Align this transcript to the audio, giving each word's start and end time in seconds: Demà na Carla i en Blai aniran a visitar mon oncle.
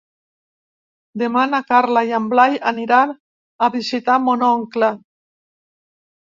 Demà 1.21 1.43
na 1.51 1.59
Carla 1.73 2.03
i 2.09 2.15
en 2.21 2.25
Blai 2.33 2.57
aniran 2.73 3.15
a 3.67 3.71
visitar 3.79 4.19
mon 4.27 4.49
oncle. 4.51 4.93